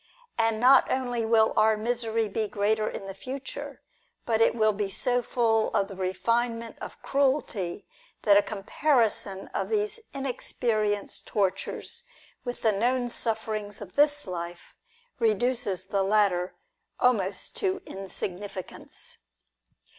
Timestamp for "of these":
9.49-9.99